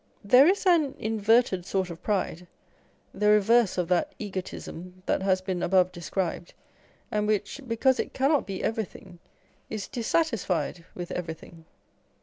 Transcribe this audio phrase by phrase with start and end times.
[0.23, 2.47] There is an inverted sort of pride,
[3.13, 6.55] the reverse of that egotism that has been above described,
[7.11, 9.19] and which, because it cannot be everything,
[9.69, 11.65] is dissatisfied with everything.